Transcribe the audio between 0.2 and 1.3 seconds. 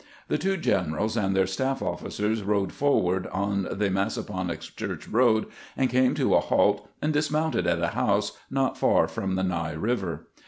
The two generals